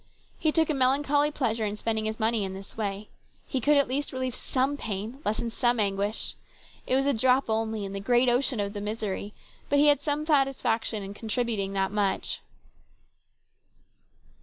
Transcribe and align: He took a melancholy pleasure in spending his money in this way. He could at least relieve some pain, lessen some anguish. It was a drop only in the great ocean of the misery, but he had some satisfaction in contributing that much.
He 0.39 0.51
took 0.51 0.67
a 0.71 0.73
melancholy 0.73 1.29
pleasure 1.29 1.63
in 1.63 1.75
spending 1.75 2.05
his 2.05 2.19
money 2.19 2.43
in 2.43 2.55
this 2.55 2.75
way. 2.75 3.09
He 3.45 3.61
could 3.61 3.77
at 3.77 3.87
least 3.87 4.11
relieve 4.11 4.33
some 4.33 4.75
pain, 4.75 5.19
lessen 5.23 5.51
some 5.51 5.79
anguish. 5.79 6.33
It 6.87 6.95
was 6.95 7.05
a 7.05 7.13
drop 7.13 7.51
only 7.51 7.85
in 7.85 7.93
the 7.93 7.99
great 7.99 8.27
ocean 8.27 8.59
of 8.59 8.73
the 8.73 8.81
misery, 8.81 9.35
but 9.69 9.77
he 9.77 9.89
had 9.89 10.01
some 10.01 10.25
satisfaction 10.25 11.03
in 11.03 11.13
contributing 11.13 11.73
that 11.73 11.91
much. 11.91 12.41